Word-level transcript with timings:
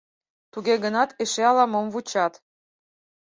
Туге 0.51 0.75
гынат 0.83 1.09
эше 1.23 1.41
ала-мом 1.51 1.87
вучат. 1.93 2.33